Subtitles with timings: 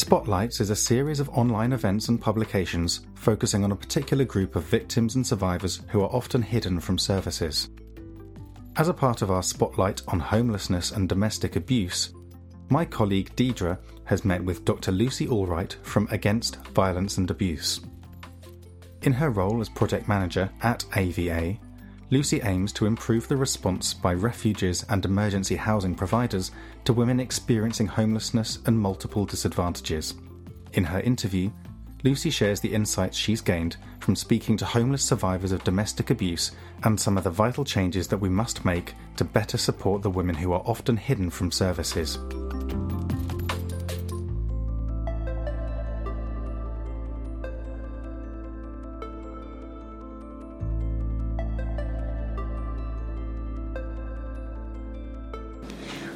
[0.00, 4.64] Spotlights is a series of online events and publications focusing on a particular group of
[4.64, 7.68] victims and survivors who are often hidden from services.
[8.76, 12.14] As a part of our spotlight on homelessness and domestic abuse,
[12.70, 14.90] my colleague Deidre has met with Dr.
[14.90, 17.80] Lucy Allwright from Against Violence and Abuse.
[19.02, 21.58] In her role as project manager at AVA,
[22.10, 26.50] Lucy aims to improve the response by refuges and emergency housing providers
[26.84, 30.14] to women experiencing homelessness and multiple disadvantages.
[30.72, 31.50] In her interview,
[32.02, 36.50] Lucy shares the insights she's gained from speaking to homeless survivors of domestic abuse
[36.82, 40.34] and some of the vital changes that we must make to better support the women
[40.34, 42.18] who are often hidden from services.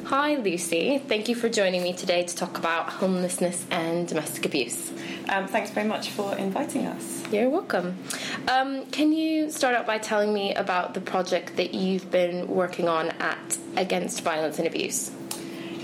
[0.05, 0.99] Hi, Lucy.
[0.99, 4.91] Thank you for joining me today to talk about homelessness and domestic abuse.
[5.29, 7.23] Um, thanks very much for inviting us.
[7.31, 7.97] You're welcome.
[8.47, 12.87] Um, can you start out by telling me about the project that you've been working
[12.87, 15.09] on at Against Violence and Abuse?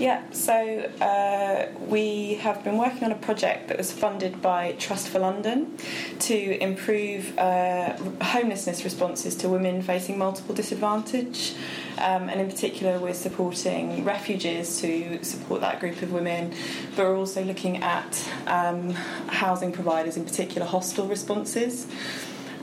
[0.02, 0.52] Yeah, so
[1.00, 5.78] uh, we have been working on a project that was funded by Trust for London
[6.18, 11.54] to improve uh, homelessness responses to women facing multiple disadvantage.
[11.98, 16.52] Um, and in particular, we're supporting refuges to support that group of women,
[16.96, 18.90] but we're also looking at um,
[19.28, 21.86] housing providers, in particular, hostel responses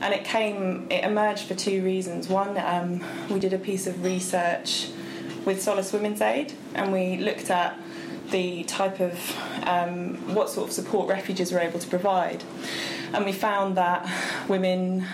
[0.02, 4.02] and it came it emerged for two reasons one um, we did a piece of
[4.02, 4.88] research
[5.44, 7.78] with Solace Women's Aid, and we looked at
[8.30, 9.12] the type of
[9.64, 12.44] um, what sort of support refuges were able to provide,
[13.12, 14.08] and we found that
[14.48, 15.06] women.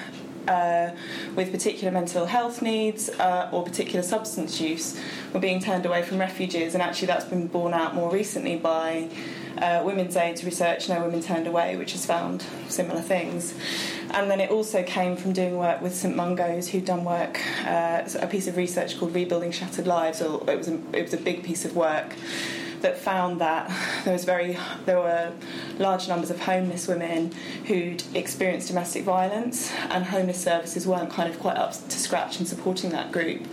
[0.48, 0.94] Uh,
[1.34, 4.96] with particular mental health needs uh, or particular substance use
[5.33, 9.08] were being turned away from refuges, and actually that's been borne out more recently by
[9.58, 13.55] uh, Women's Aid's research, No Women Turned Away, which has found similar things.
[14.11, 18.08] And then it also came from doing work with St Mungo's, who'd done work, uh,
[18.20, 20.20] a piece of research called Rebuilding Shattered Lives.
[20.20, 22.14] It was a, it was a big piece of work
[22.83, 23.70] that found that
[24.05, 25.33] there was very there were
[25.78, 27.33] large numbers of homeless women
[27.66, 32.46] who'd experienced domestic violence, and homeless services weren't kind of quite up to scratch in
[32.46, 33.46] supporting that group.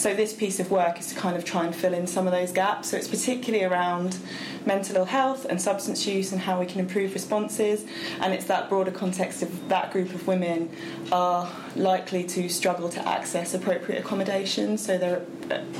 [0.00, 2.32] So this piece of work is to kind of try and fill in some of
[2.32, 2.88] those gaps.
[2.88, 4.16] So it's particularly around
[4.64, 7.84] mental ill health and substance use and how we can improve responses.
[8.18, 10.70] And it's that broader context of that group of women
[11.12, 15.22] are likely to struggle to access appropriate accommodation, so they're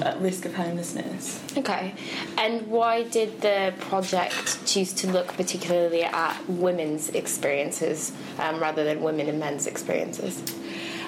[0.03, 1.42] at risk of homelessness.
[1.56, 1.94] Okay,
[2.36, 9.00] and why did the project choose to look particularly at women's experiences um, rather than
[9.00, 10.42] women and men's experiences?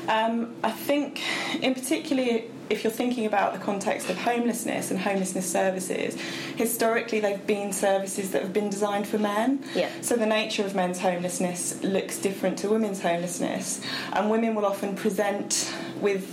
[0.08, 1.20] Um, I think,
[1.62, 2.40] in particular,
[2.72, 6.18] if you're thinking about the context of homelessness and homelessness services,
[6.56, 9.62] historically they've been services that have been designed for men.
[9.74, 9.90] Yeah.
[10.00, 13.82] So the nature of men's homelessness looks different to women's homelessness,
[14.14, 16.24] and women will often present with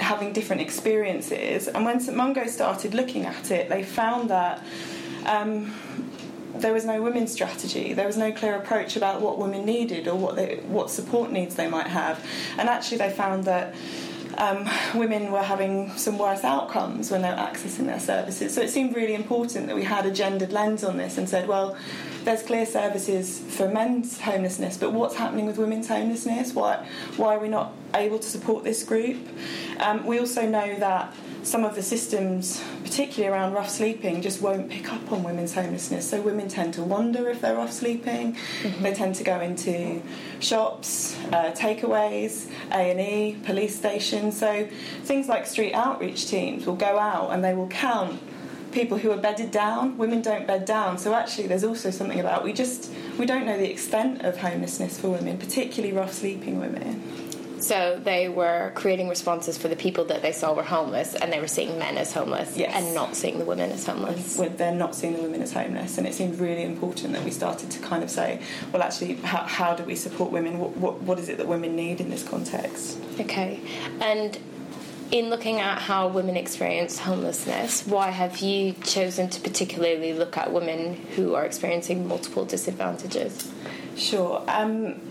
[0.00, 1.68] having different experiences.
[1.68, 4.64] And when St Mungo started looking at it, they found that.
[5.26, 5.74] Um,
[6.54, 7.92] there was no women's strategy.
[7.92, 11.54] There was no clear approach about what women needed or what they, what support needs
[11.54, 12.24] they might have.
[12.56, 13.74] And actually, they found that
[14.38, 18.54] um, women were having some worse outcomes when they were accessing their services.
[18.54, 21.48] So it seemed really important that we had a gendered lens on this and said,
[21.48, 21.76] well,
[22.24, 26.54] there's clear services for men's homelessness, but what's happening with women's homelessness?
[26.54, 29.16] Why, why are we not able to support this group?
[29.80, 31.12] Um, we also know that
[31.48, 36.08] some of the systems, particularly around rough sleeping, just won't pick up on women's homelessness.
[36.08, 38.34] So women tend to wonder if they're rough sleeping.
[38.34, 38.82] Mm-hmm.
[38.82, 40.02] They tend to go into
[40.40, 44.38] shops, uh, takeaways, A and E, police stations.
[44.38, 44.68] So
[45.04, 48.20] things like street outreach teams will go out and they will count
[48.70, 49.96] people who are bedded down.
[49.96, 50.98] Women don't bed down.
[50.98, 55.00] So actually, there's also something about we just we don't know the extent of homelessness
[55.00, 57.27] for women, particularly rough sleeping women.
[57.68, 61.38] So they were creating responses for the people that they saw were homeless, and they
[61.38, 62.72] were seeing men as homeless, yes.
[62.74, 64.36] and not seeing the women as homeless.
[64.36, 67.70] They're not seeing the women as homeless, and it seemed really important that we started
[67.72, 68.40] to kind of say,
[68.72, 70.58] well, actually, how, how do we support women?
[70.58, 72.98] What, what, what is it that women need in this context?
[73.20, 73.60] Okay,
[74.00, 74.38] and
[75.10, 80.54] in looking at how women experience homelessness, why have you chosen to particularly look at
[80.54, 83.52] women who are experiencing multiple disadvantages?
[83.94, 84.42] Sure.
[84.48, 85.02] Um,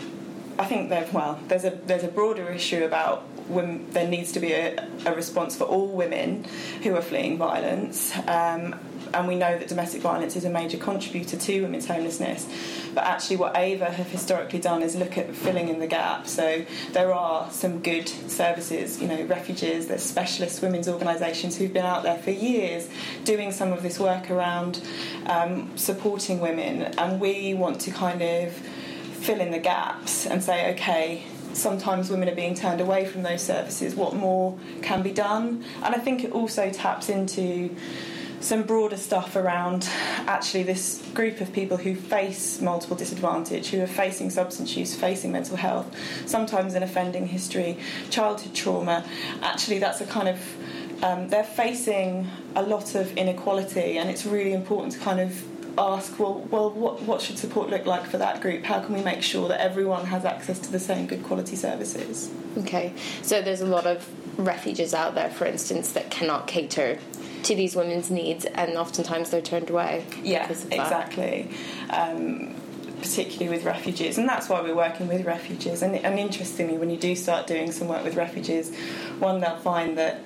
[0.60, 4.52] I think well, there's a there's a broader issue about when there needs to be
[4.54, 6.46] a, a response for all women
[6.84, 8.16] who are fleeing violence.
[8.28, 8.76] Um,
[9.14, 12.48] and we know that domestic violence is a major contributor to women's homelessness.
[12.94, 16.28] But actually, what AVA have historically done is look at filling in the gap.
[16.28, 21.86] So there are some good services, you know, refuges, there's specialist women's organisations who've been
[21.86, 22.90] out there for years
[23.24, 24.82] doing some of this work around
[25.28, 28.62] um, supporting women, and we want to kind of
[29.20, 31.24] fill in the gaps and say, okay,
[31.54, 33.96] sometimes women are being turned away from those services.
[33.96, 35.64] What more can be done?
[35.84, 37.76] And I think it also taps into
[38.40, 39.90] some broader stuff around
[40.28, 45.32] actually this group of people who face multiple disadvantage, who are facing substance use, facing
[45.32, 45.94] mental health,
[46.28, 47.78] sometimes an offending history,
[48.10, 49.04] childhood trauma.
[49.42, 50.40] Actually, that's a kind of
[51.04, 55.44] um, they're facing a lot of inequality, and it's really important to kind of
[55.78, 58.64] ask, well, well, what, what should support look like for that group?
[58.64, 62.32] How can we make sure that everyone has access to the same good quality services?
[62.58, 64.08] Okay, so there's a lot of
[64.40, 67.00] refuges out there, for instance, that cannot cater
[67.44, 70.06] to these women's needs, and oftentimes they're turned away.
[70.24, 71.50] Yeah, exactly.
[71.90, 72.56] Um,
[73.02, 75.84] particularly with refuges, and that's why we're working with refuges.
[75.84, 78.76] And, and interestingly, when you do start doing some work with refuges,
[79.20, 80.20] one they'll find that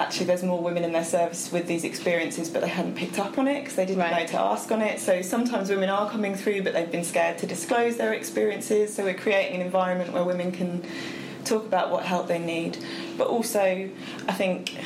[0.00, 3.38] actually there's more women in their service with these experiences, but they hadn't picked up
[3.38, 4.22] on it because they didn't right.
[4.22, 4.98] know to ask on it.
[4.98, 8.94] So sometimes women are coming through, but they've been scared to disclose their experiences.
[8.94, 10.82] So we're creating an environment where women can
[11.44, 12.78] talk about what help they need,
[13.18, 13.90] but also
[14.28, 14.78] I think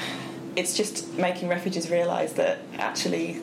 [0.57, 3.41] it's just making refuges realise that actually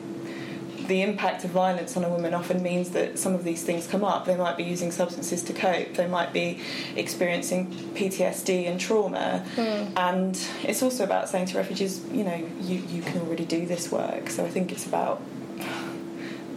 [0.86, 4.04] the impact of violence on a woman often means that some of these things come
[4.04, 4.24] up.
[4.24, 6.60] They might be using substances to cope, they might be
[6.96, 9.44] experiencing PTSD and trauma.
[9.56, 9.92] Mm.
[9.96, 13.90] And it's also about saying to refuges, you know, you, you can already do this
[13.90, 14.30] work.
[14.30, 15.22] So I think it's about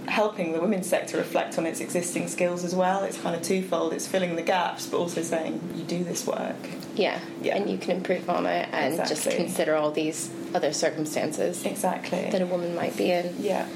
[0.07, 3.03] helping the women's sector reflect on its existing skills as well.
[3.03, 3.93] It's kind of twofold.
[3.93, 6.55] It's filling the gaps, but also saying you do this work.
[6.95, 7.57] Yeah, yeah.
[7.57, 9.15] and you can improve on it and exactly.
[9.15, 13.35] just consider all these other circumstances exactly that a woman might be in.
[13.39, 13.67] Yeah.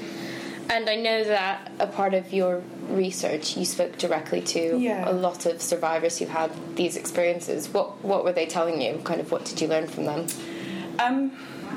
[0.70, 5.10] And I know that a part of your research, you spoke directly to yeah.
[5.10, 7.68] a lot of survivors who had these experiences.
[7.68, 8.98] What what were they telling you?
[9.02, 10.26] Kind of what did you learn from them?
[11.00, 11.32] Um,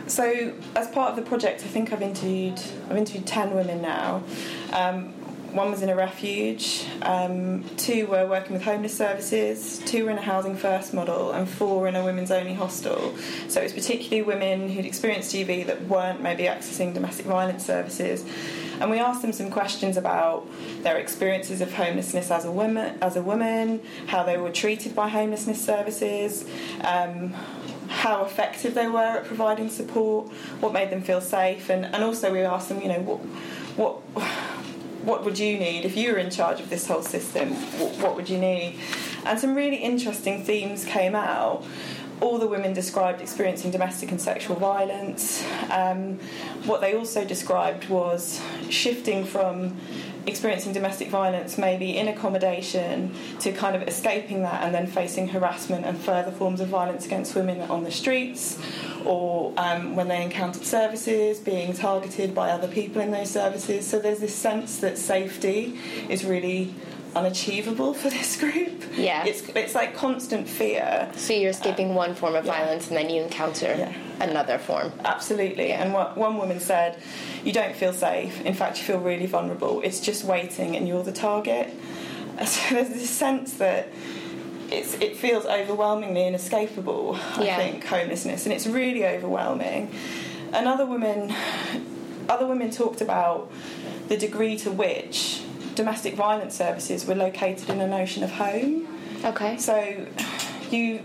[0.06, 4.22] so, as part of the project, I think I've interviewed I've interviewed ten women now.
[4.72, 5.14] Um,
[5.54, 10.18] one was in a refuge, um, two were working with homeless services, two were in
[10.18, 13.16] a housing first model, and four were in a women's only hostel.
[13.50, 18.26] So it was particularly women who'd experienced DV that weren't maybe accessing domestic violence services.
[18.80, 20.48] And we asked them some questions about
[20.82, 25.10] their experiences of homelessness as a woman, as a woman, how they were treated by
[25.10, 26.46] homelessness services.
[26.82, 27.34] Um,
[27.90, 30.28] how effective they were at providing support,
[30.62, 33.20] what made them feel safe, and, and also we asked them, you know, what,
[33.78, 34.24] what
[35.04, 37.50] what would you need if you were in charge of this whole system?
[38.02, 38.80] What would you need?
[39.26, 41.66] And some really interesting themes came out.
[42.22, 45.44] All the women described experiencing domestic and sexual violence.
[45.70, 46.20] Um,
[46.66, 49.78] what they also described was shifting from
[50.26, 55.86] experiencing domestic violence, maybe in accommodation, to kind of escaping that and then facing harassment
[55.86, 58.58] and further forms of violence against women on the streets,
[59.06, 63.86] or um, when they encountered services, being targeted by other people in those services.
[63.86, 65.78] So there's this sense that safety
[66.10, 66.74] is really
[67.16, 68.84] unachievable for this group.
[68.96, 69.26] Yeah.
[69.26, 71.12] It's, it's like constant fear.
[71.16, 72.54] So you're escaping uh, one form of yeah.
[72.54, 73.94] violence and then you encounter yeah.
[74.20, 74.92] another form.
[75.04, 75.70] Absolutely.
[75.70, 75.84] Yeah.
[75.84, 77.02] And what, one woman said,
[77.44, 78.42] You don't feel safe.
[78.42, 79.82] In fact, you feel really vulnerable.
[79.82, 81.74] It's just waiting and you're the target.
[82.46, 83.90] So there's this sense that
[84.72, 88.48] it's, it feels overwhelmingly inescapable, I think, homelessness.
[88.48, 89.94] And it's really overwhelming.
[90.52, 91.32] And other women,
[92.28, 93.52] other women talked about
[94.08, 95.44] the degree to which
[95.76, 98.88] domestic violence services were located in a notion of home.
[99.26, 99.58] Okay.
[99.58, 100.08] So
[100.72, 101.02] you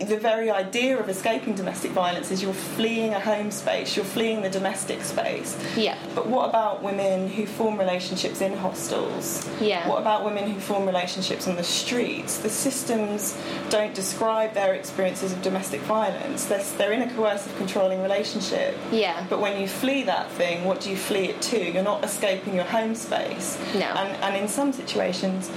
[0.00, 4.40] the very idea of escaping domestic violence is you're fleeing a home space, you're fleeing
[4.42, 5.58] the domestic space.
[5.76, 5.98] Yeah.
[6.14, 9.48] But what about women who form relationships in hostels?
[9.60, 9.86] Yeah.
[9.88, 12.38] What about women who form relationships on the streets?
[12.38, 13.38] The systems
[13.68, 16.46] don't describe their experiences of domestic violence.
[16.46, 18.76] They're, they're in a coercive, controlling relationship.
[18.90, 19.26] Yeah.
[19.28, 21.70] But when you flee that thing, what do you flee it to?
[21.70, 23.58] You're not escaping your home space.
[23.74, 23.86] No.
[23.86, 25.50] And, and in some situations,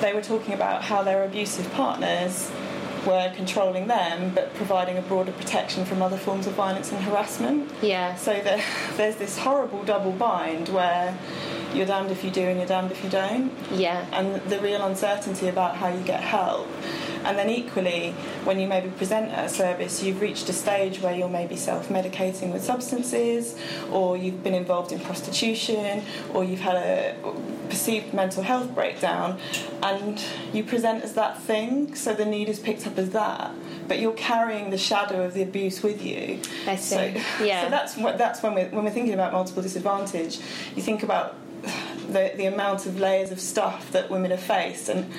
[0.00, 2.50] they were talking about how their abusive partners
[3.06, 7.70] were controlling them but providing a broader protection from other forms of violence and harassment.
[7.82, 8.14] Yeah.
[8.16, 8.62] So there,
[8.96, 11.16] there's this horrible double bind where
[11.74, 13.52] you're damned if you do and you're damned if you don't.
[13.72, 14.06] Yeah.
[14.12, 16.68] And the real uncertainty about how you get help.
[17.28, 18.12] And then equally,
[18.44, 21.90] when you maybe present at a service, you've reached a stage where you're maybe self
[21.90, 23.54] medicating with substances,
[23.92, 27.14] or you've been involved in prostitution, or you've had a
[27.68, 29.38] perceived mental health breakdown,
[29.82, 33.52] and you present as that thing, so the need is picked up as that.
[33.86, 36.40] But you're carrying the shadow of the abuse with you.
[36.66, 36.96] I see.
[36.98, 37.64] So, yeah.
[37.64, 40.38] so that's what that's when we're when we're thinking about multiple disadvantage.
[40.74, 41.36] You think about
[42.08, 45.12] the the amount of layers of stuff that women have faced and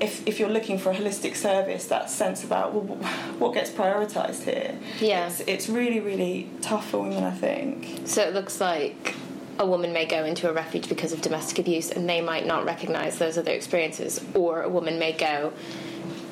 [0.00, 2.96] if, if you're looking for a holistic service, that sense about well,
[3.38, 4.78] what gets prioritised here.
[5.00, 5.26] Yeah.
[5.26, 8.06] It's, it's really, really tough for women, I think.
[8.06, 9.14] So it looks like
[9.58, 12.64] a woman may go into a refuge because of domestic abuse and they might not
[12.64, 15.52] recognise those other experiences, or a woman may go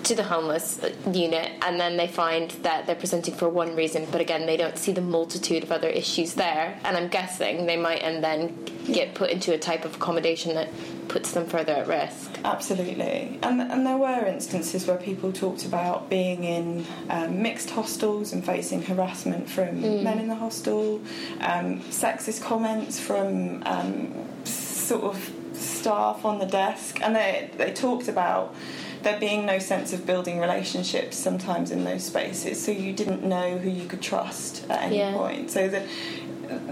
[0.04, 0.80] to the homeless
[1.10, 4.78] unit and then they find that they're presenting for one reason but again they don't
[4.78, 6.78] see the multitude of other issues there.
[6.84, 10.68] And i'm guessing they might and then get put into a type of accommodation that
[11.08, 12.38] puts them further at risk.
[12.44, 18.32] Absolutely, and and there were instances where people talked about being in um, mixed hostels
[18.32, 21.00] and facing harassment from men in the hostel,
[21.40, 28.08] um, sexist comments from um, sort of staff on the desk, and they they talked
[28.08, 28.54] about
[29.02, 33.58] there being no sense of building relationships sometimes in those spaces, so you didn't know
[33.58, 35.12] who you could trust at any Yeah.
[35.14, 35.50] point.
[35.50, 35.82] So the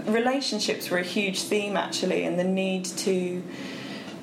[0.05, 3.41] relationships were a huge theme actually, and the need to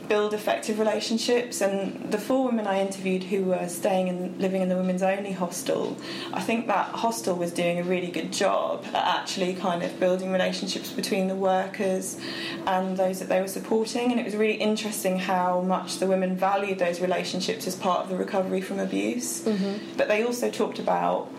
[0.09, 1.61] build effective relationships.
[1.61, 5.33] And the four women I interviewed who were staying and living in the women's only
[5.33, 5.97] hostel,
[6.33, 10.33] I think that hostel was doing a really good job at actually kind of building
[10.33, 12.19] relationships between the workers
[12.67, 14.11] and those that they were supporting.
[14.11, 18.09] And it was really interesting how much the women valued those relationships as part of
[18.09, 19.43] the recovery from abuse.
[19.43, 19.97] Mm-hmm.
[19.97, 21.31] But they also talked about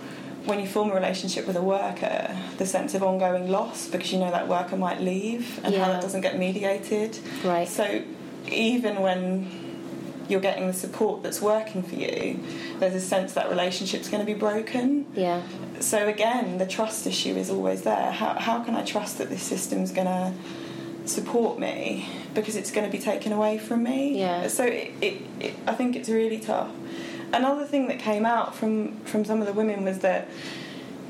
[0.45, 4.19] when you form a relationship with a worker, the sense of ongoing loss because you
[4.19, 7.17] know that worker might leave and how that doesn't get mediated.
[7.43, 7.67] Right.
[7.67, 8.03] So
[8.51, 9.50] even when
[10.27, 12.39] you're getting the support that's working for you,
[12.79, 15.06] there's a sense that relationship's going to be broken.
[15.15, 15.41] yeah
[15.79, 18.12] So again, the trust issue is always there.
[18.12, 20.34] How, how can I trust that this system's going to
[21.06, 24.20] support me because it's going to be taken away from me?
[24.20, 24.48] Yeah.
[24.48, 26.70] So it, it, it, I think it's really tough.
[27.34, 30.27] Another thing that came out from, from some of the women was that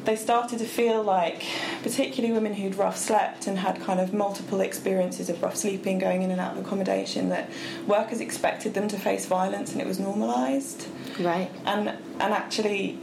[0.09, 1.43] they started to feel like,
[1.83, 6.23] particularly women who'd rough slept and had kind of multiple experiences of rough sleeping, going
[6.23, 7.47] in and out of accommodation, that
[7.85, 10.87] workers expected them to face violence and it was normalised.
[11.19, 11.89] right And
[12.19, 12.97] and actually,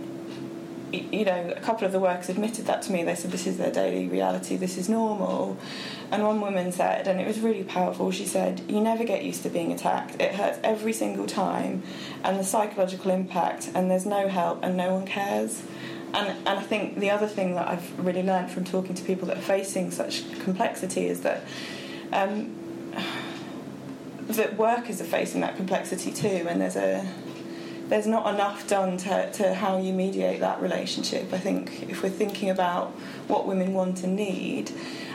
[0.91, 3.05] you know, a couple of the workers admitted that to me.
[3.05, 5.59] They said this is their daily reality, this is normal.
[6.11, 8.11] And one woman said, and it was really powerful.
[8.11, 10.21] She said, "You never get used to being attacked.
[10.21, 11.85] It hurts every single time,
[12.25, 13.71] and the psychological impact.
[13.77, 15.63] And there's no help, and no one cares."
[16.15, 19.29] And, and I think the other thing that I've really learned from talking to people
[19.29, 21.43] that are facing such complexity is that
[22.13, 22.55] um,
[24.29, 27.07] that workers are facing that complexity too, and there's a
[27.89, 31.33] there's not enough done to, to how you mediate that relationship.
[31.33, 32.91] I think if we're thinking about
[33.29, 34.73] what women want and need,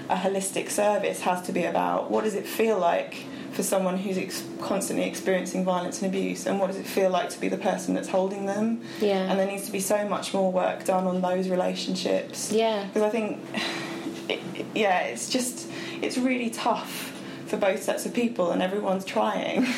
[0.10, 4.18] a holistic service has to be about what does it feel like for someone who's
[4.18, 7.58] ex- constantly experiencing violence and abuse, and what does it feel like to be the
[7.58, 8.82] person that's holding them?
[9.00, 9.30] Yeah.
[9.30, 12.52] And there needs to be so much more work done on those relationships.
[12.52, 12.86] Yeah.
[12.86, 13.40] Because I think,
[14.30, 14.40] it,
[14.74, 15.68] yeah, it's just
[16.02, 17.10] it's really tough
[17.48, 19.68] for both sets of people, and everyone's trying.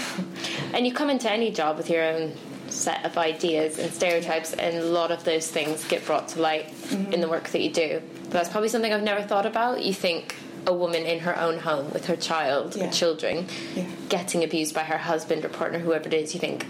[0.73, 2.33] And you come into any job with your own
[2.67, 6.67] set of ideas and stereotypes, and a lot of those things get brought to light
[6.67, 7.13] mm-hmm.
[7.13, 8.01] in the work that you do.
[8.23, 9.83] But that's probably something I've never thought about.
[9.83, 12.85] You think a woman in her own home with her child Yeah.
[12.85, 13.83] and children Yeah.
[14.09, 16.65] getting abused by her husband or partner, whoever it is, you think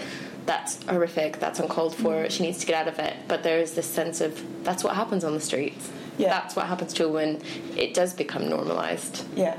[0.45, 3.13] that's horrific, that's uncalled for, she needs to get out of it.
[3.27, 5.89] But there is this sense of that's what happens on the streets.
[6.17, 6.29] Yeah.
[6.29, 7.41] That's what happens to a woman.
[7.77, 9.23] It does become normalised.
[9.35, 9.57] Yeah.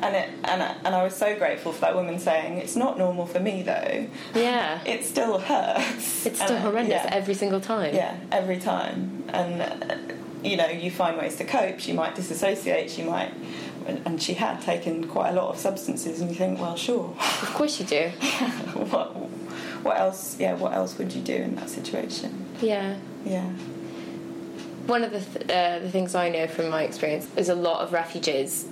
[0.00, 2.98] And it, and I, and I was so grateful for that woman saying it's not
[2.98, 4.06] normal for me though.
[4.34, 4.78] Yeah.
[4.86, 6.26] It still hurts.
[6.26, 7.08] It's still And, horrendous yeah.
[7.14, 7.94] every single time.
[7.94, 9.24] Yeah, every time.
[9.28, 9.96] And uh,
[10.44, 11.80] you know, you find ways to cope.
[11.80, 12.90] She might disassociate.
[12.90, 13.32] She might,
[13.88, 16.20] and she had taken quite a lot of substances.
[16.20, 17.14] And you think, well, sure.
[17.18, 18.08] Of course you do.
[18.90, 19.08] what
[19.82, 20.38] what else?
[20.38, 22.44] Yeah, what else would you do in that situation?
[22.60, 22.96] Yeah.
[23.24, 23.48] Yeah.
[24.86, 27.80] One of the, th- uh, the things I know from my experience is a lot
[27.80, 28.66] of refuges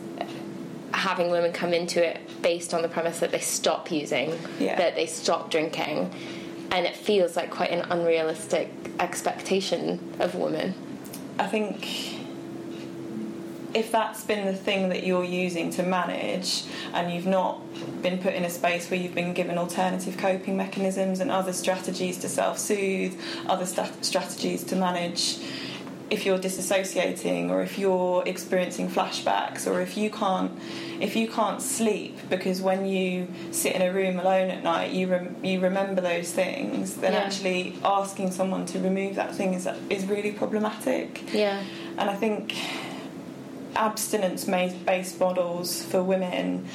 [0.92, 4.76] having women come into it based on the premise that they stop using, Yeah.
[4.76, 6.14] that they stop drinking,
[6.70, 10.74] and it feels like quite an unrealistic expectation of women.
[11.38, 12.13] I think
[13.74, 16.62] if that's been the thing that you're using to manage
[16.92, 17.60] and you've not
[18.02, 22.16] been put in a space where you've been given alternative coping mechanisms and other strategies
[22.18, 25.38] to self soothe, other sta- strategies to manage
[26.10, 30.52] if you're disassociating or if you're experiencing flashbacks or if you can't
[31.00, 35.06] if you can't sleep because when you sit in a room alone at night you
[35.08, 37.20] rem- you remember those things then Yeah.
[37.20, 41.62] actually asking someone to remove that thing is is really problematic Yeah.
[41.98, 42.54] and I think
[43.76, 44.46] abstinence
[44.84, 46.66] based models for women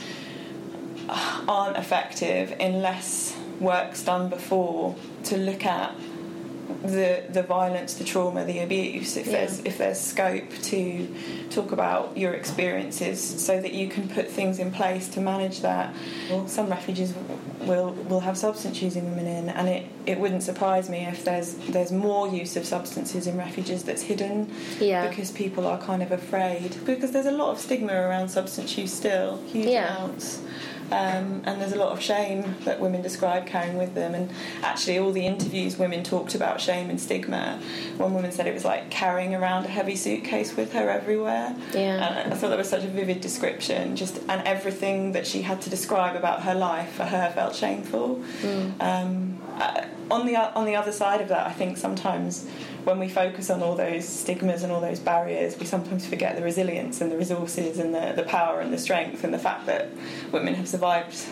[1.47, 5.93] aren't effective unless work's done before to look at
[6.83, 9.17] the the violence, the trauma, the abuse.
[9.17, 9.33] If Yeah.
[9.33, 11.07] there's if there's scope to
[11.49, 15.93] talk about your experiences, so that you can put things in place to manage that.
[16.29, 17.13] Well, some refuges
[17.61, 21.55] will will have substance using women in, and it, it wouldn't surprise me if there's
[21.69, 25.07] there's more use of substances in refuges that's hidden Yeah.
[25.09, 28.93] because people are kind of afraid because there's a lot of stigma around substance use
[28.93, 29.97] still, huge Yeah.
[29.97, 30.39] amounts.
[30.91, 34.15] Um, and there's a lot of shame that women describe carrying with them.
[34.15, 34.31] And
[34.63, 37.61] actually, all the interviews women talked about shame and stigma.
[37.97, 41.55] One woman said it was like carrying around a heavy suitcase with her everywhere.
[41.73, 42.23] Yeah.
[42.23, 43.95] And I thought that was such a vivid description.
[43.95, 48.23] Just and everything that she had to describe about her life for her felt shameful.
[48.79, 52.47] Um, uh, on the on the other side of that, I think sometimes
[52.83, 56.43] when we focus on all those stigmas and all those barriers, we sometimes forget the
[56.43, 59.89] resilience and the resources and the, the power and the strength and the fact that
[60.31, 61.25] women have survived.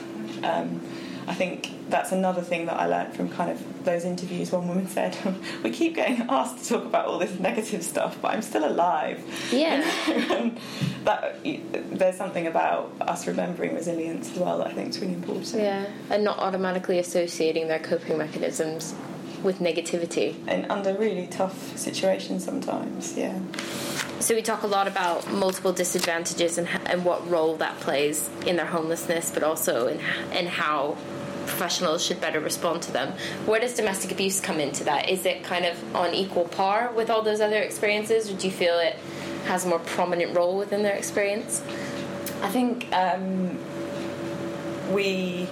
[0.44, 0.82] Um,
[1.28, 4.50] I think that's another thing that I learned from kind of those interviews.
[4.52, 5.18] One woman said,
[5.64, 9.22] "We keep getting asked to talk about all this negative stuff, but I'm still alive."
[9.52, 9.84] Yeah.
[10.32, 10.58] and
[11.04, 15.56] that there's something about us remembering resilience as well that I think is really important.
[15.56, 15.88] Yeah.
[16.10, 18.96] And not automatically associating their coping mechanisms
[19.44, 20.36] with negativity.
[20.48, 23.40] And under really tough situations sometimes, yeah.
[24.20, 28.56] So we talk a lot about multiple disadvantages and, and what role that plays in
[28.56, 30.00] their homelessness, but also in,
[30.36, 30.98] in how
[31.46, 33.14] professionals should better respond to them.
[33.46, 35.10] Where does domestic abuse come into that?
[35.10, 38.54] Is it kind of on equal par with all those other experiences, or do you
[38.54, 38.96] feel it
[39.46, 41.64] has a more prominent role within their experience?
[42.42, 43.58] I think um,
[44.94, 45.48] we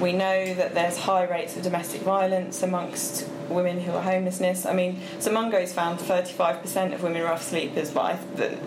[0.00, 4.64] we know that there's high rates of domestic violence amongst women who are homelessness.
[4.64, 8.58] I mean, so Mungo's found 35% of women are rough sleepers, but I, the,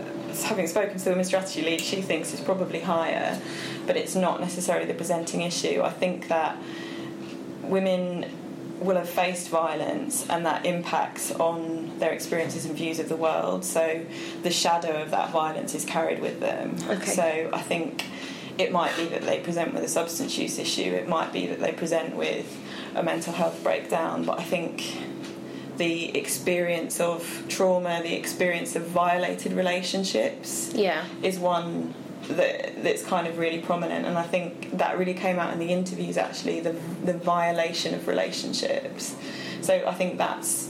[0.46, 3.40] having spoken to the women's strategy lead, she thinks it's probably higher,
[3.88, 5.82] but it's not necessarily the presenting issue.
[5.84, 6.58] I think that
[7.64, 8.26] women
[8.80, 13.64] will have faced violence and that impacts on their experiences and views of the world.
[13.64, 14.06] So
[14.42, 16.76] the shadow of that violence is carried with them.
[16.90, 17.12] Okay.
[17.12, 18.06] So I think
[18.58, 21.60] it might be that they present with a substance use issue, it might be that
[21.60, 22.46] they present with
[22.96, 24.98] a mental health breakdown, but I think
[25.78, 31.04] the experience of trauma, the experience of violated relationships Yeah.
[31.24, 31.96] is one
[32.30, 35.74] that that's kind of really prominent and I think that really came out in the
[35.74, 36.72] interviews actually the
[37.04, 39.14] the violation of relationships
[39.60, 40.70] so I think that's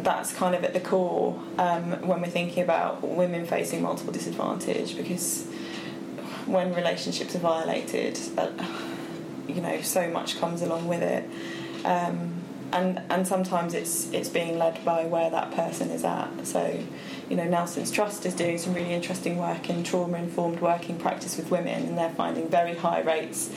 [0.00, 4.96] that's kind of at the core um, when we're thinking about women facing multiple disadvantage
[4.96, 5.46] because
[6.46, 8.50] when relationships are violated uh,
[9.48, 11.28] you know so much comes along with it.
[11.84, 12.34] Um,
[12.72, 16.28] and and sometimes it's it's being led by where that person is at.
[16.46, 16.82] So
[17.28, 21.36] you know Nelson's Trust is doing some really interesting work in trauma informed working practice
[21.36, 23.50] with women and they're finding very high rates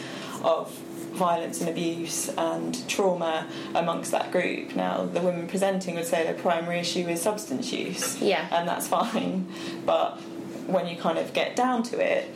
[0.43, 0.71] of
[1.13, 4.75] violence and abuse and trauma amongst that group.
[4.75, 8.21] Now the women presenting would say their primary issue is substance use.
[8.21, 8.47] Yeah.
[8.51, 9.47] and that's fine
[9.85, 10.19] but
[10.67, 12.29] when you kind of get down to it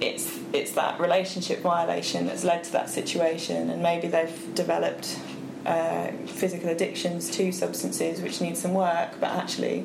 [0.00, 5.18] it's it's that relationship violation that's led to that situation and maybe they've developed
[5.66, 9.84] uh, physical addictions to substances which need some work but actually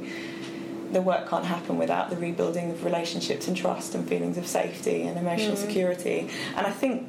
[0.93, 5.03] the work can't happen without the rebuilding of relationships and trust and feelings of safety
[5.03, 6.29] and emotional security.
[6.55, 7.07] And I think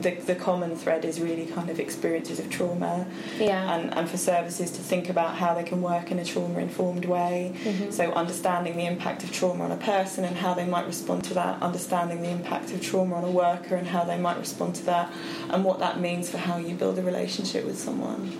[0.00, 3.06] the, the common thread is really kind of experiences of trauma
[3.38, 3.74] Yeah.
[3.74, 7.04] and, and for services to think about how they can work in a trauma informed
[7.04, 7.54] way.
[7.62, 7.90] Mm-hmm.
[7.90, 11.34] So, understanding the impact of trauma on a person and how they might respond to
[11.34, 14.84] that, understanding the impact of trauma on a worker and how they might respond to
[14.86, 15.12] that,
[15.50, 18.32] and what that means for how you build a relationship with someone.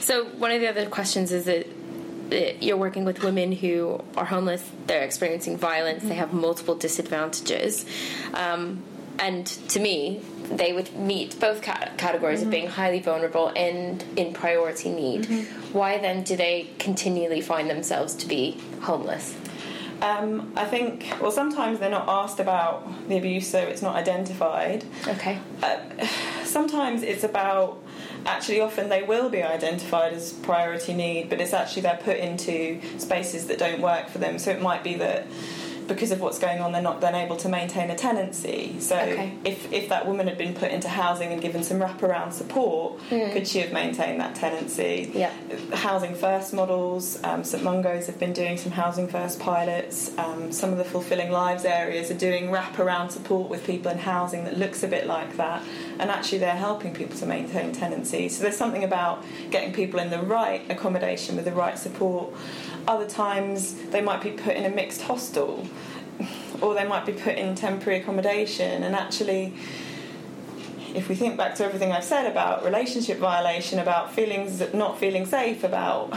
[0.00, 1.66] So one of the other questions is that
[2.30, 6.18] that you're working with women who are homeless, they're experiencing violence, they mm-hmm.
[6.18, 7.86] have multiple disadvantages.
[8.34, 8.82] Um,
[9.18, 14.32] and to me, they would meet both ca- categories of being highly vulnerable and in
[14.32, 15.26] priority need.
[15.72, 19.36] Why then do they continually find themselves to be homeless?
[20.02, 24.84] Um, I think, well, sometimes they're not asked about the abuse, so it's not identified.
[25.08, 25.38] Okay.
[25.62, 25.78] Uh,
[26.44, 27.82] sometimes it's about
[28.26, 32.80] actually often they will be identified as priority need but it's actually they're put into
[32.98, 35.26] spaces that don't work for them so it might be that
[35.88, 38.76] because of what's going on, they're not then able to maintain a tenancy.
[38.80, 39.32] So Okay.
[39.44, 43.46] if, if that woman had been put into housing and given some wraparound support, could
[43.46, 45.10] she have maintained that tenancy?
[45.14, 45.32] Yeah.
[45.72, 50.16] Housing first models, um, St Mungo's have been doing some housing first pilots.
[50.18, 54.44] Um, some of the fulfilling lives areas are doing wraparound support with people in housing
[54.44, 55.62] that looks a bit like that,
[55.98, 58.28] and actually they're helping people to maintain tenancy.
[58.28, 62.32] So there's something about getting people in the right accommodation with the right support.
[62.88, 65.66] Other times they might be put in a mixed hostel,
[66.60, 69.54] or they might be put in temporary accommodation, and actually
[70.96, 75.26] if we think back to everything I've said about relationship violation, about feelings not feeling
[75.26, 76.10] safe, about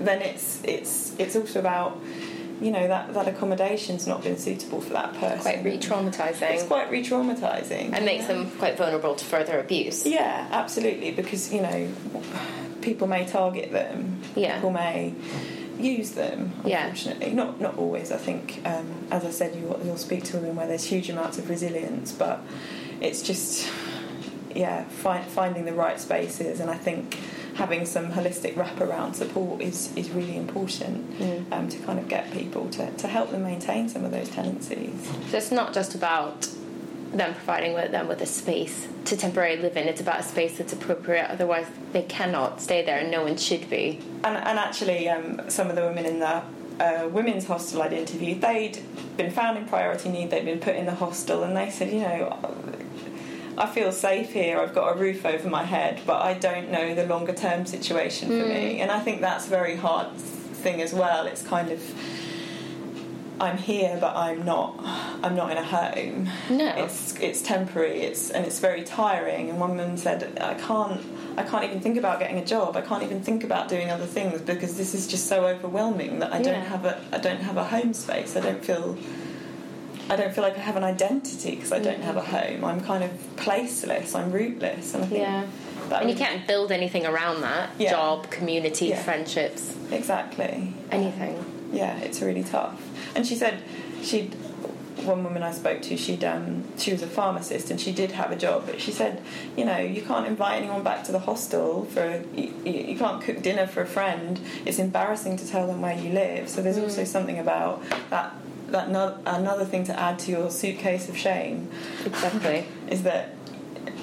[0.00, 2.00] then it's it's it's also about
[2.60, 5.40] you know that that accommodation's not been suitable for that person.
[5.40, 6.50] Quite re-traumatizing.
[6.52, 10.06] It's quite re-traumatizing and makes them quite vulnerable to further abuse.
[10.06, 11.10] Yeah, absolutely.
[11.10, 11.92] Because you know
[12.80, 14.20] people may target them.
[14.34, 14.54] Yeah.
[14.54, 15.14] People may
[15.82, 16.52] use them.
[16.64, 16.84] Yeah.
[16.86, 18.10] Unfortunately, not not always.
[18.12, 21.38] I think, um, as I said, you, you'll speak to women where there's huge amounts
[21.38, 22.40] of resilience, but
[23.00, 23.68] it's just
[24.54, 27.18] yeah, find, finding the right spaces, and I think
[27.54, 31.52] having some holistic wraparound support is, is really important Mm.
[31.52, 34.94] um, to kind of get people to, to help them maintain some of those tenancies.
[35.30, 36.48] So it's not just about
[37.12, 39.88] them providing with them with a space to temporarily live in.
[39.88, 41.28] It's about a space that's appropriate.
[41.30, 44.00] Otherwise, they cannot stay there, and no one should be.
[44.24, 46.42] And, and actually, um, some of the women in the
[46.80, 48.78] uh, women's hostel I'd interviewed, they'd
[49.16, 52.00] been found in priority need, they'd been put in the hostel, and they said, you
[52.00, 52.38] know,
[53.58, 56.94] I feel safe here, I've got a roof over my head, but I don't know
[56.94, 58.80] the longer term situation for me.
[58.80, 61.26] And I think that's a very hard thing as well.
[61.26, 61.82] It's kind of.
[63.40, 64.74] I'm here, but I'm not.
[65.22, 66.28] I'm not in a home.
[66.50, 66.68] No.
[66.76, 68.02] it's it's temporary.
[68.02, 69.48] It's and it's very tiring.
[69.48, 71.00] And one woman said, "I can't.
[71.38, 72.76] I can't even think about getting a job.
[72.76, 76.32] I can't even think about doing other things because this is just so overwhelming that
[76.34, 76.52] I Yeah.
[76.52, 77.00] don't have a.
[77.12, 78.36] I don't have a home space.
[78.36, 78.98] I don't feel.
[80.10, 82.04] I don't feel like I have an identity because I don't mm.
[82.04, 82.64] have a home.
[82.64, 84.14] I'm kind of placeless.
[84.14, 85.44] I'm rootless, and I think Yeah.
[85.92, 87.90] And you can't build anything around that Yeah.
[87.90, 89.02] job, community, Yeah.
[89.02, 91.44] friendships, exactly anything.
[91.72, 92.74] yeah, it's really tough.
[93.14, 93.62] And she said
[94.02, 94.36] she'd
[95.04, 98.30] one woman I spoke to, she'd um, she was a pharmacist and she did have
[98.30, 99.22] a job, but she said,
[99.56, 103.42] you know, you can't invite anyone back to the hostel for you, you can't cook
[103.42, 104.40] dinner for a friend.
[104.64, 106.48] It's embarrassing to tell them where you live.
[106.48, 108.34] So there's also something about that.
[108.68, 111.68] That no, another thing to add to your suitcase of shame
[112.06, 112.66] Exactly.
[112.88, 113.30] is that,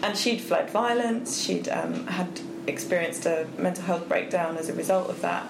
[0.04, 1.42] and she'd fled violence.
[1.42, 5.50] She'd um, had experienced a mental health breakdown as a result of that,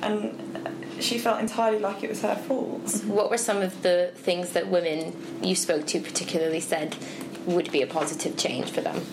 [0.00, 3.02] and she felt entirely like it was her fault.
[3.06, 6.96] what were some of the things that women you spoke to particularly said
[7.46, 9.04] would be a positive change for them?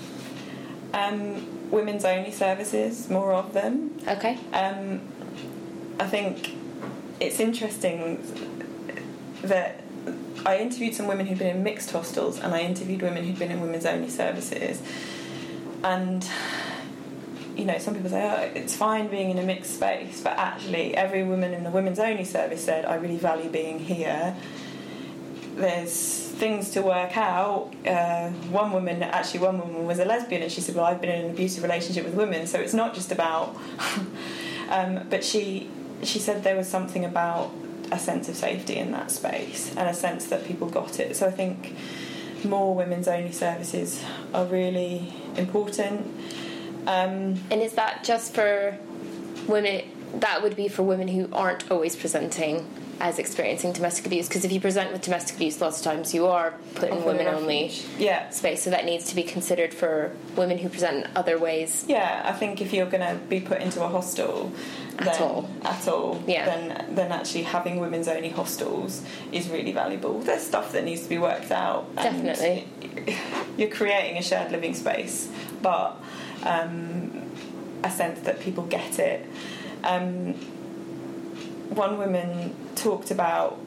[0.94, 3.98] Um, women's only services, more of them.
[4.08, 4.38] Okay.
[4.54, 5.02] Um,
[6.00, 6.56] I think
[7.20, 8.22] it's interesting
[9.44, 9.82] that
[10.46, 13.52] I interviewed some women who'd been in mixed hostels and I interviewed women who'd been
[13.52, 14.82] in women's only services.
[15.84, 16.28] And,
[17.62, 20.98] you know, some people say, oh, it's fine being in a mixed space, but actually,
[20.98, 24.36] every woman in the women's only service said, I really value being here.
[25.54, 27.72] There's things to work out.
[27.86, 31.12] Uh, one woman, actually, one woman was a lesbian, and she said, "Well, I've been
[31.12, 33.56] in an abusive relationship with women, so it's not just about."
[34.70, 35.70] um, but she
[36.02, 37.52] she said there was something about
[37.92, 41.16] a sense of safety in that space and a sense that people got it.
[41.16, 41.76] So I think
[42.44, 46.08] more women's only services are really important.
[46.88, 48.78] Um, And is that just for
[49.48, 49.84] women?
[50.20, 52.66] That would be for women who aren't always presenting
[53.00, 54.28] as experiencing domestic abuse.
[54.28, 57.26] Because if you present with domestic abuse, lots of times you are put in women
[57.28, 57.72] only.
[57.98, 58.30] Yeah.
[58.30, 58.62] space.
[58.62, 61.84] So that needs to be considered for women who present in other ways.
[61.88, 64.52] Yeah, I think if you're going to be put into a hostel
[65.00, 65.50] At then, all.
[65.64, 66.46] at all, Yeah.
[66.46, 70.20] then then actually having women's only hostels is really valuable.
[70.20, 71.96] There's stuff that needs to be worked out.
[71.96, 72.68] Definitely.
[73.58, 75.28] you're creating a shared living space,
[75.62, 75.96] but
[76.44, 77.30] um,
[77.84, 79.26] a sense that people get it.
[79.84, 80.34] Um,
[81.70, 83.60] one woman talked about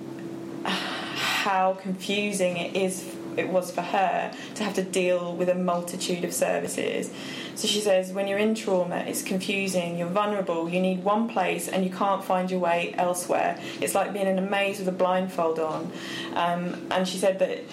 [0.65, 6.25] how confusing it is it was for her to have to deal with a multitude
[6.25, 7.11] of services.
[7.57, 11.69] So she says when you're in trauma it's confusing, you're vulnerable, you need one place
[11.69, 13.59] and you can't find your way elsewhere.
[13.81, 15.91] It's like being in a maze with a blindfold on.
[16.35, 17.65] Um, and she said that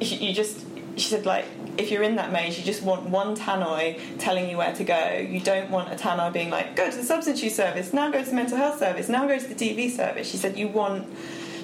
[0.00, 0.65] you just
[0.96, 1.44] she said like
[1.76, 5.26] if you're in that maze you just want one tannoy telling you where to go.
[5.28, 8.22] You don't want a tannoy being like go to the substance use service now go
[8.22, 10.28] to the mental health service now go to the DV service.
[10.28, 11.06] She said you want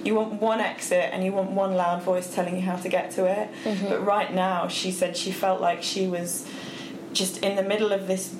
[0.05, 3.11] you want one exit and you want one loud voice telling you how to get
[3.13, 3.49] to it.
[3.65, 3.89] Mm-hmm.
[3.89, 6.47] But right now she said she felt like she was
[7.13, 8.35] just in the middle of this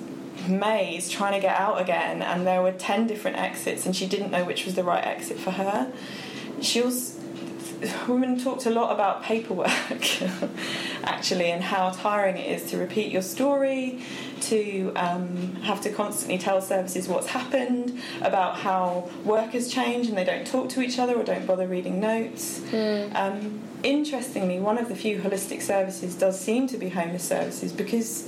[0.47, 4.29] maze trying to get out again and there were 10 different exits and she didn't
[4.29, 5.91] know which was the right exit for her.
[6.61, 7.22] She also
[8.07, 9.69] women talked a lot about paperwork
[11.03, 13.99] actually and how tiring it is to repeat your story
[14.41, 20.17] to um, have to constantly tell services what's happened about how work has changed and
[20.17, 23.15] they don't talk to each other or don't bother reading notes Mm.
[23.15, 28.27] um, interestingly one of the few holistic services does seem to be homeless services because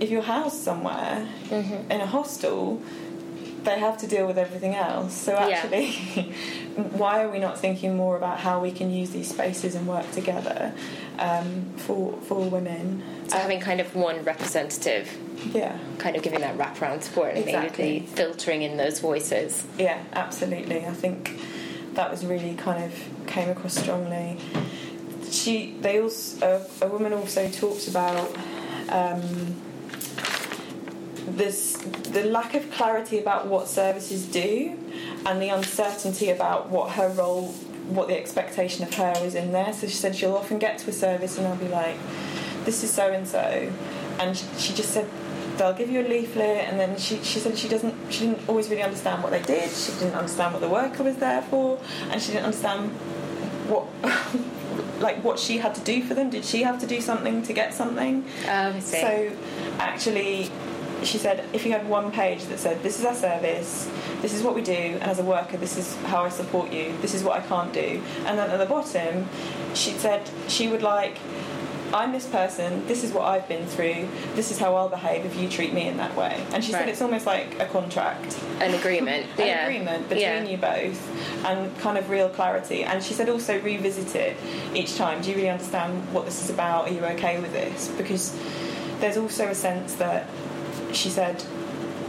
[0.00, 1.90] if you're housed somewhere Mhm.
[1.90, 2.80] in a hostel
[3.66, 5.12] they have to deal with everything else.
[5.12, 5.48] So Yeah.
[5.48, 5.90] actually,
[7.02, 10.10] why are we not thinking more about how we can use these spaces and work
[10.12, 10.72] together
[11.18, 13.02] um, for for women?
[13.28, 15.06] So having kind of one representative,
[15.52, 18.00] Yeah, kind of giving that wraparound support and Exactly.
[18.14, 19.64] filtering in those voices.
[19.78, 20.86] yeah, absolutely.
[20.86, 21.38] I think
[21.94, 22.92] that was really kind of
[23.26, 24.38] came across strongly.
[25.30, 28.30] She, they also, a, a woman also talked about.
[28.88, 29.56] Um,
[31.26, 34.78] this the lack of clarity about what services do
[35.24, 37.48] and the uncertainty about what her role
[37.88, 39.72] what the expectation of her is in there.
[39.72, 41.96] So she said she'll often get to a service and I'll be like
[42.64, 43.72] this is so and so
[44.18, 45.08] and she just said
[45.56, 48.68] they'll give you a leaflet and then she, she said she doesn't she didn't always
[48.68, 49.70] really understand what they did.
[49.70, 51.78] She didn't understand what the worker was there for
[52.10, 52.90] and she didn't understand
[53.68, 53.86] what
[55.00, 56.30] like what she had to do for them.
[56.30, 58.24] Did she have to do something to get something?
[58.48, 59.00] Oh, see.
[59.00, 59.32] so
[59.78, 60.50] actually,
[61.02, 63.90] she said if you had one page that said, This is our service,
[64.22, 66.96] this is what we do, and as a worker, this is how I support you,
[67.02, 68.02] this is what I can't do.
[68.26, 69.28] And then at the bottom,
[69.74, 71.18] she said she would like,
[71.94, 75.36] I'm this person, this is what I've been through, this is how I'll behave if
[75.36, 76.44] you treat me in that way.
[76.52, 76.80] And she Right.
[76.80, 79.26] said it's almost like a contract An agreement.
[79.38, 79.66] an yeah.
[79.66, 80.42] agreement between yeah.
[80.42, 82.82] you both and kind of real clarity.
[82.82, 84.36] And she said also revisit it
[84.74, 85.22] each time.
[85.22, 86.88] Do you really understand what this is about?
[86.88, 87.88] Are you okay with this?
[87.96, 88.36] Because
[89.00, 90.26] there's also a sense that
[90.92, 91.42] she said.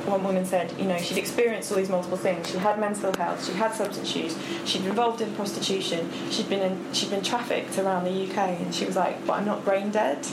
[0.07, 2.49] One woman said, you know, she'd experienced all these multiple things.
[2.49, 6.61] She had mental health, she had substance use, she'd been involved in prostitution, she'd been
[6.61, 9.91] in, she'd been trafficked around the UK, and she was like, "But I'm not brain
[9.91, 10.25] dead."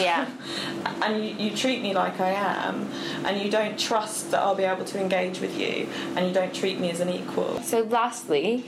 [0.00, 0.28] Yeah.
[1.02, 2.90] and you, you treat me like I am,
[3.24, 6.52] and you don't trust that I'll be able to engage with you, and you don't
[6.52, 7.60] treat me as an equal.
[7.62, 8.64] So, lastly,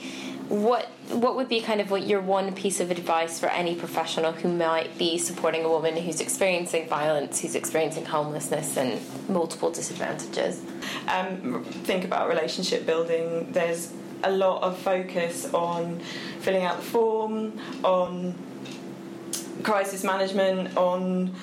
[0.53, 4.33] what what would be kind of what your one piece of advice for any professional
[4.33, 10.61] who might be supporting a woman who's experiencing violence, who's experiencing homelessness and multiple disadvantages?
[11.09, 13.51] Um, think about relationship building.
[13.51, 16.01] There's a lot of focus on
[16.41, 18.35] filling out the form, on
[19.63, 21.35] crisis management, on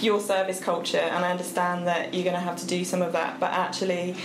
[0.00, 3.12] your service culture, and I understand that you're going to have to do some of
[3.12, 4.16] that, but actually.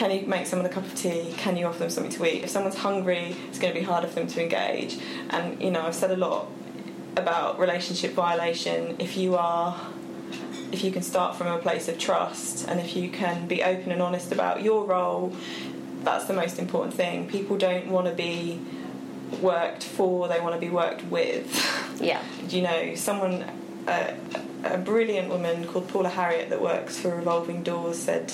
[0.00, 1.34] Can you make someone a cup of tea?
[1.36, 2.42] Can you offer them something to eat?
[2.42, 4.98] If someone's hungry, it's going to be harder for them to engage.
[5.28, 6.46] And you know, I've said a lot
[7.16, 8.96] about relationship violation.
[8.98, 9.78] If you are
[10.72, 13.92] if you can start from a place of trust and if you can be open
[13.92, 15.36] and honest about your role,
[16.02, 17.28] that's the most important thing.
[17.28, 18.58] People don't want to be
[19.42, 21.46] worked for, they want to be worked with.
[22.00, 22.22] Yeah.
[22.48, 23.44] you know, someone,
[23.86, 24.16] a,
[24.64, 28.32] a brilliant woman called Paula Harriott that works for Revolving Doors said,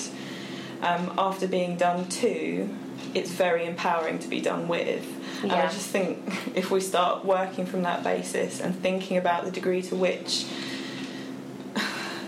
[0.81, 2.69] um, after being done to,
[3.13, 5.05] it's very empowering to be done with.
[5.43, 6.19] And I just think
[6.55, 10.45] if we start working from that basis and thinking about the degree to which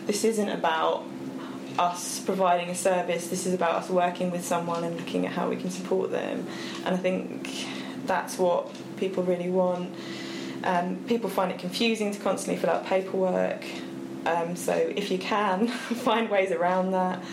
[0.05, 1.03] this isn't about
[1.77, 5.49] us providing a service, this is about us working with someone and looking at how
[5.49, 6.45] we can support them.
[6.85, 7.67] And I think
[8.05, 9.93] that's what people really want.
[10.63, 13.63] Um, people find it confusing to constantly fill out paperwork.
[14.25, 15.67] Um, so if you can,
[16.07, 17.23] find ways around that.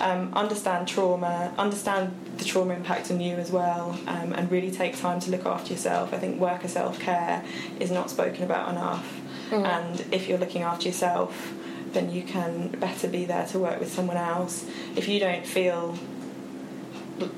[0.00, 4.98] Um, understand trauma, understand the trauma impact on you as well, um, and really take
[4.98, 6.12] time to look after yourself.
[6.12, 7.44] I think worker self care
[7.80, 9.20] is not spoken about enough.
[9.52, 11.54] And if you're looking after yourself,
[11.92, 14.66] then you can better be there to work with someone else.
[14.96, 15.96] If you don't feel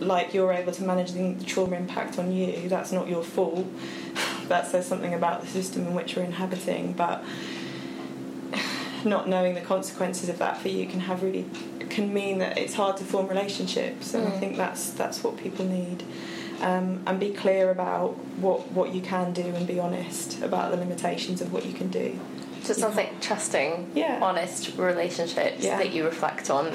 [0.00, 3.66] like you're able to manage the the trauma impact on you, that's not your fault.
[4.46, 7.24] That says something about the system in which we're inhabiting, but
[9.04, 11.44] not knowing the consequences of that for you can have really
[11.90, 14.40] can mean that it's hard to form relationships and I Mm.
[14.40, 16.02] think that's that's what people need
[16.62, 20.76] um, and be clear about what what you can do and be honest about the
[20.76, 22.18] limitations of what you can do
[22.62, 24.18] So it sounds like trusting, Yeah.
[24.22, 25.78] honest relationships Yeah.
[25.78, 26.72] that you reflect on.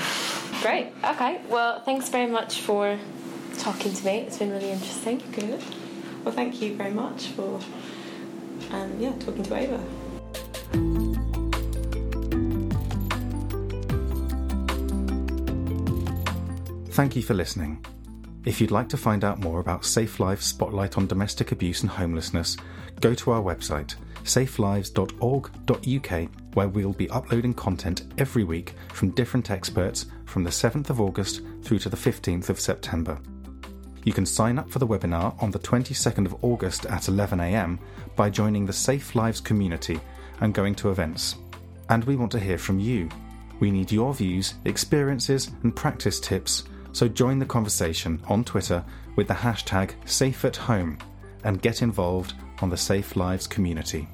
[0.62, 0.88] Great.
[1.04, 1.42] Okay.
[1.50, 2.98] Well, thanks very much for
[3.58, 4.16] talking to me.
[4.26, 5.22] It's been really interesting.
[5.34, 5.62] good
[6.24, 7.60] well thank you very much for
[8.72, 9.80] um, yeah talking to AVA
[17.02, 17.84] Thank you for listening.
[18.46, 22.58] If you'd like to find out more about SafeLives Spotlight on Domestic Abuse and Homelessness,
[23.00, 30.06] go to our website, safelives.org.uk, where we'll be uploading content every week from different experts
[30.26, 33.18] from the 7th of August through to the 15th of September.
[34.04, 37.80] You can sign up for the webinar on the 22nd of August at 11am
[38.16, 40.00] by joining the SafeLives community
[40.42, 41.38] and going to events.
[41.90, 43.10] And we want to hear from you.
[43.60, 48.84] We need your views, experiences, and practice tips so join the conversation on Twitter
[49.16, 51.00] with the hashtag SafeAtHome
[51.44, 54.08] and get involved on the SafeLives community.